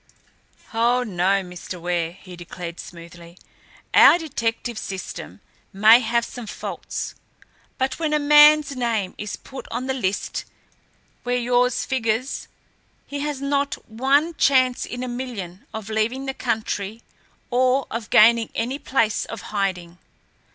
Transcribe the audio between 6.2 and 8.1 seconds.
some faults, but